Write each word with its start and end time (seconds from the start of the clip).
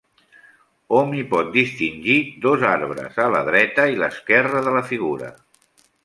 Hom 0.99 1.11
hi 1.17 1.25
pot 1.33 1.49
distingir 1.57 2.15
dos 2.45 2.63
arbres, 2.69 3.19
a 3.25 3.27
la 3.33 3.41
dreta 3.49 3.85
i 3.91 3.99
l'esquerra 3.99 4.63
de 4.69 4.73
la 4.79 4.83
figura. 4.93 5.29